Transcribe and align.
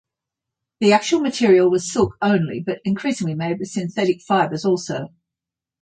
The 0.79 0.93
actual 0.93 1.19
material 1.21 1.69
was 1.69 1.93
silk 1.93 2.17
only 2.23 2.59
but 2.59 2.79
increasingly 2.83 3.35
made 3.35 3.59
with 3.59 3.67
synthetic 3.69 4.21
fibers 4.23 4.65
also. 4.65 5.13